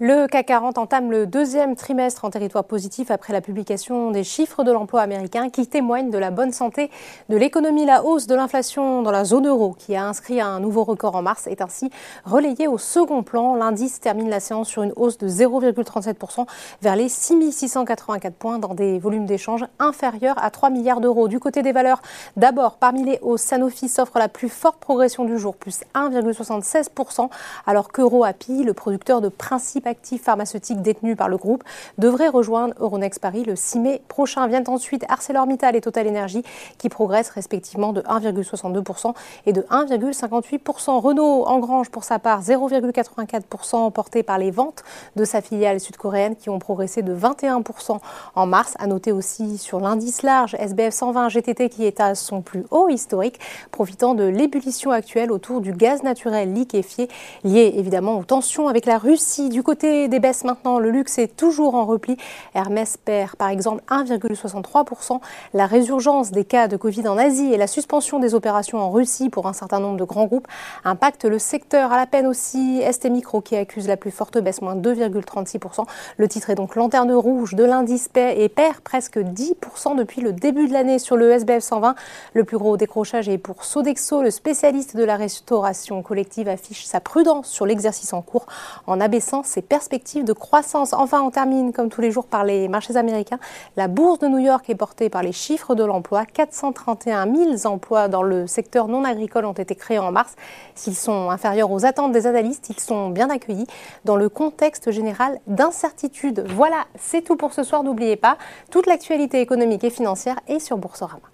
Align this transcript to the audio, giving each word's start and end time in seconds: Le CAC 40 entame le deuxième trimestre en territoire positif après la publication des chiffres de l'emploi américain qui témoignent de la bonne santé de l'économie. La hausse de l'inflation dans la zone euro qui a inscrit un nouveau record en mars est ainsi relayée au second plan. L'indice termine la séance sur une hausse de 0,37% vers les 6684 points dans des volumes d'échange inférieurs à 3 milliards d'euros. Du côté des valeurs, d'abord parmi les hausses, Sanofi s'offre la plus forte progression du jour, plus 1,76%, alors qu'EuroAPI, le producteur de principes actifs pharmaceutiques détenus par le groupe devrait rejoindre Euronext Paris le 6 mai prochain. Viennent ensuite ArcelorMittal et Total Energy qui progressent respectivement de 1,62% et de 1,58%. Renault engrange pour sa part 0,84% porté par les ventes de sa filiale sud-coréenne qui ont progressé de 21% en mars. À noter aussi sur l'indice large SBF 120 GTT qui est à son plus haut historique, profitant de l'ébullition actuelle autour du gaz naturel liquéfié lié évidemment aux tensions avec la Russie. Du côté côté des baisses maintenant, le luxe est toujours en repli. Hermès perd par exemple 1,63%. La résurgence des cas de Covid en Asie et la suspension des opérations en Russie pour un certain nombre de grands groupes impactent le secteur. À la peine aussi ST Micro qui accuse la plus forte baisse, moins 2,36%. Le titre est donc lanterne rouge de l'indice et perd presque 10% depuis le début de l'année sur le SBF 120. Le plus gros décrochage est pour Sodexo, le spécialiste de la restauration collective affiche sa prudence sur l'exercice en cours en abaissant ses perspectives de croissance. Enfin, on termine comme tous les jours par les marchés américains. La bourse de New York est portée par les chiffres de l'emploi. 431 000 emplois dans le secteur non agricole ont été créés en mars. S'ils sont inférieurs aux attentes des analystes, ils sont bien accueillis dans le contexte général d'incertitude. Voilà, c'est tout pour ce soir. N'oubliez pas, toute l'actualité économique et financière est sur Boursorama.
Le 0.00 0.26
CAC 0.26 0.46
40 0.46 0.78
entame 0.78 1.12
le 1.12 1.24
deuxième 1.24 1.76
trimestre 1.76 2.24
en 2.24 2.30
territoire 2.30 2.64
positif 2.64 3.12
après 3.12 3.32
la 3.32 3.40
publication 3.40 4.10
des 4.10 4.24
chiffres 4.24 4.64
de 4.64 4.72
l'emploi 4.72 5.02
américain 5.02 5.50
qui 5.50 5.68
témoignent 5.68 6.10
de 6.10 6.18
la 6.18 6.32
bonne 6.32 6.50
santé 6.50 6.90
de 7.28 7.36
l'économie. 7.36 7.86
La 7.86 8.04
hausse 8.04 8.26
de 8.26 8.34
l'inflation 8.34 9.02
dans 9.02 9.12
la 9.12 9.24
zone 9.24 9.46
euro 9.46 9.76
qui 9.78 9.94
a 9.94 10.04
inscrit 10.04 10.40
un 10.40 10.58
nouveau 10.58 10.82
record 10.82 11.14
en 11.14 11.22
mars 11.22 11.46
est 11.46 11.60
ainsi 11.60 11.90
relayée 12.24 12.66
au 12.66 12.76
second 12.76 13.22
plan. 13.22 13.54
L'indice 13.54 14.00
termine 14.00 14.28
la 14.28 14.40
séance 14.40 14.66
sur 14.66 14.82
une 14.82 14.92
hausse 14.96 15.16
de 15.16 15.28
0,37% 15.28 16.44
vers 16.82 16.96
les 16.96 17.08
6684 17.08 18.34
points 18.34 18.58
dans 18.58 18.74
des 18.74 18.98
volumes 18.98 19.26
d'échange 19.26 19.64
inférieurs 19.78 20.42
à 20.42 20.50
3 20.50 20.70
milliards 20.70 21.00
d'euros. 21.00 21.28
Du 21.28 21.38
côté 21.38 21.62
des 21.62 21.70
valeurs, 21.70 22.02
d'abord 22.36 22.78
parmi 22.78 23.04
les 23.04 23.20
hausses, 23.22 23.42
Sanofi 23.42 23.88
s'offre 23.88 24.18
la 24.18 24.28
plus 24.28 24.48
forte 24.48 24.80
progression 24.80 25.24
du 25.24 25.38
jour, 25.38 25.54
plus 25.54 25.82
1,76%, 25.94 27.30
alors 27.64 27.92
qu'EuroAPI, 27.92 28.64
le 28.64 28.74
producteur 28.74 29.20
de 29.20 29.28
principes 29.28 29.83
actifs 29.86 30.22
pharmaceutiques 30.22 30.82
détenus 30.82 31.16
par 31.16 31.28
le 31.28 31.36
groupe 31.36 31.64
devrait 31.98 32.28
rejoindre 32.28 32.74
Euronext 32.80 33.20
Paris 33.20 33.44
le 33.44 33.56
6 33.56 33.78
mai 33.80 34.02
prochain. 34.08 34.46
Viennent 34.46 34.68
ensuite 34.68 35.04
ArcelorMittal 35.08 35.76
et 35.76 35.80
Total 35.80 36.06
Energy 36.08 36.42
qui 36.78 36.88
progressent 36.88 37.30
respectivement 37.30 37.92
de 37.92 38.00
1,62% 38.02 39.14
et 39.46 39.52
de 39.52 39.62
1,58%. 39.62 41.00
Renault 41.00 41.44
engrange 41.46 41.90
pour 41.90 42.04
sa 42.04 42.18
part 42.18 42.42
0,84% 42.42 43.92
porté 43.92 44.22
par 44.22 44.38
les 44.38 44.50
ventes 44.50 44.82
de 45.16 45.24
sa 45.24 45.40
filiale 45.40 45.80
sud-coréenne 45.80 46.36
qui 46.36 46.50
ont 46.50 46.58
progressé 46.58 47.02
de 47.02 47.14
21% 47.14 47.98
en 48.34 48.46
mars. 48.46 48.74
À 48.78 48.86
noter 48.86 49.12
aussi 49.12 49.58
sur 49.58 49.80
l'indice 49.80 50.22
large 50.22 50.54
SBF 50.58 50.94
120 50.94 51.28
GTT 51.28 51.68
qui 51.68 51.84
est 51.84 52.00
à 52.00 52.14
son 52.14 52.42
plus 52.42 52.64
haut 52.70 52.88
historique, 52.88 53.38
profitant 53.70 54.14
de 54.14 54.24
l'ébullition 54.24 54.90
actuelle 54.90 55.30
autour 55.32 55.60
du 55.60 55.72
gaz 55.72 56.02
naturel 56.02 56.52
liquéfié 56.52 57.08
lié 57.42 57.74
évidemment 57.76 58.18
aux 58.18 58.24
tensions 58.24 58.68
avec 58.68 58.86
la 58.86 58.98
Russie. 58.98 59.48
Du 59.48 59.62
côté 59.62 59.73
côté 59.74 60.06
des 60.06 60.20
baisses 60.20 60.44
maintenant, 60.44 60.78
le 60.78 60.92
luxe 60.92 61.18
est 61.18 61.36
toujours 61.36 61.74
en 61.74 61.84
repli. 61.84 62.16
Hermès 62.54 62.96
perd 62.96 63.34
par 63.34 63.48
exemple 63.48 63.82
1,63%. 63.88 65.18
La 65.52 65.66
résurgence 65.66 66.30
des 66.30 66.44
cas 66.44 66.68
de 66.68 66.76
Covid 66.76 67.08
en 67.08 67.18
Asie 67.18 67.52
et 67.52 67.56
la 67.56 67.66
suspension 67.66 68.20
des 68.20 68.36
opérations 68.36 68.78
en 68.78 68.92
Russie 68.92 69.30
pour 69.30 69.48
un 69.48 69.52
certain 69.52 69.80
nombre 69.80 69.96
de 69.96 70.04
grands 70.04 70.26
groupes 70.26 70.46
impactent 70.84 71.24
le 71.24 71.40
secteur. 71.40 71.90
À 71.90 71.96
la 71.96 72.06
peine 72.06 72.28
aussi 72.28 72.82
ST 72.88 73.06
Micro 73.06 73.40
qui 73.40 73.56
accuse 73.56 73.88
la 73.88 73.96
plus 73.96 74.12
forte 74.12 74.38
baisse, 74.38 74.62
moins 74.62 74.76
2,36%. 74.76 75.84
Le 76.18 76.28
titre 76.28 76.50
est 76.50 76.54
donc 76.54 76.76
lanterne 76.76 77.10
rouge 77.10 77.56
de 77.56 77.64
l'indice 77.64 78.08
et 78.14 78.48
perd 78.48 78.78
presque 78.78 79.18
10% 79.18 79.96
depuis 79.96 80.20
le 80.20 80.32
début 80.32 80.68
de 80.68 80.72
l'année 80.72 81.00
sur 81.00 81.16
le 81.16 81.32
SBF 81.32 81.64
120. 81.64 81.96
Le 82.32 82.44
plus 82.44 82.58
gros 82.58 82.76
décrochage 82.76 83.28
est 83.28 83.38
pour 83.38 83.64
Sodexo, 83.64 84.22
le 84.22 84.30
spécialiste 84.30 84.96
de 84.96 85.02
la 85.02 85.16
restauration 85.16 86.00
collective 86.02 86.46
affiche 86.46 86.84
sa 86.84 87.00
prudence 87.00 87.48
sur 87.48 87.66
l'exercice 87.66 88.12
en 88.12 88.22
cours 88.22 88.46
en 88.86 89.00
abaissant 89.00 89.42
ses 89.42 89.63
perspectives 89.64 90.24
de 90.24 90.32
croissance. 90.32 90.92
Enfin, 90.92 91.22
on 91.22 91.30
termine 91.30 91.72
comme 91.72 91.88
tous 91.88 92.00
les 92.00 92.10
jours 92.10 92.26
par 92.26 92.44
les 92.44 92.68
marchés 92.68 92.96
américains. 92.96 93.38
La 93.76 93.88
bourse 93.88 94.20
de 94.20 94.28
New 94.28 94.38
York 94.38 94.68
est 94.70 94.74
portée 94.74 95.08
par 95.08 95.22
les 95.22 95.32
chiffres 95.32 95.74
de 95.74 95.84
l'emploi. 95.84 96.24
431 96.26 97.34
000 97.34 97.66
emplois 97.66 98.08
dans 98.08 98.22
le 98.22 98.46
secteur 98.46 98.88
non 98.88 99.04
agricole 99.04 99.44
ont 99.44 99.52
été 99.52 99.74
créés 99.74 99.98
en 99.98 100.12
mars. 100.12 100.34
S'ils 100.74 100.96
sont 100.96 101.30
inférieurs 101.30 101.70
aux 101.70 101.84
attentes 101.84 102.12
des 102.12 102.26
analystes, 102.26 102.70
ils 102.70 102.80
sont 102.80 103.10
bien 103.10 103.30
accueillis 103.30 103.66
dans 104.04 104.16
le 104.16 104.28
contexte 104.28 104.90
général 104.90 105.40
d'incertitude. 105.46 106.44
Voilà, 106.48 106.84
c'est 106.98 107.22
tout 107.22 107.36
pour 107.36 107.52
ce 107.52 107.62
soir. 107.62 107.82
N'oubliez 107.82 108.16
pas, 108.16 108.38
toute 108.70 108.86
l'actualité 108.86 109.40
économique 109.40 109.84
et 109.84 109.90
financière 109.90 110.38
est 110.46 110.60
sur 110.60 110.78
Boursorama. 110.78 111.33